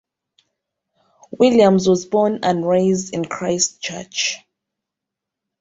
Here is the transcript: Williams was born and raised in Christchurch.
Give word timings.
Williams 1.29 1.87
was 1.87 2.07
born 2.07 2.39
and 2.41 2.67
raised 2.67 3.13
in 3.13 3.23
Christchurch. 3.23 4.37